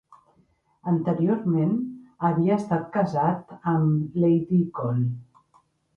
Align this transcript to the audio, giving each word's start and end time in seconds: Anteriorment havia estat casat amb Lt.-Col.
Anteriorment 0.91 1.75
havia 2.29 2.57
estat 2.63 2.89
casat 2.97 3.55
amb 3.75 4.19
Lt.-Col. 4.23 5.05